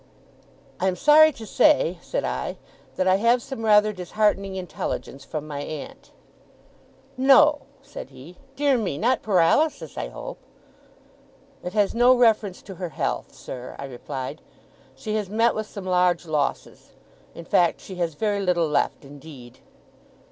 [0.79, 2.57] 'I am sorry to say,' said I,
[2.95, 6.09] 'that I have some rather disheartening intelligence from my aunt.'
[7.17, 8.37] 'No!' said he.
[8.55, 8.97] 'Dear me!
[8.97, 10.41] Not paralysis, I hope?'
[11.63, 14.41] 'It has no reference to her health, sir,' I replied.
[14.95, 16.93] 'She has met with some large losses.
[17.35, 19.59] In fact, she has very little left, indeed.